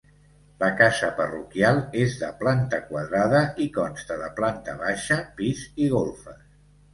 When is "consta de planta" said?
3.77-4.75